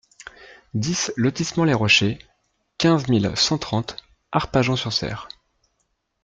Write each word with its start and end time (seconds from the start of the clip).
dix 0.73 1.11
lotissement 1.15 1.63
les 1.63 1.75
Rochers, 1.75 2.17
quinze 2.79 3.07
mille 3.07 3.31
cent 3.35 3.59
trente 3.59 3.97
Arpajon-sur-Cère 4.31 5.29